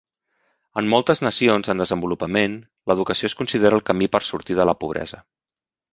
En 0.81 0.87
moltes 0.93 1.21
nacions 1.25 1.69
en 1.73 1.83
desenvolupament 1.83 2.57
l'educació 2.93 3.31
es 3.33 3.37
considera 3.43 3.81
el 3.81 3.87
camí 3.91 4.09
per 4.17 4.23
sortir 4.29 4.59
de 4.61 4.67
la 4.71 4.77
pobresa. 4.85 5.25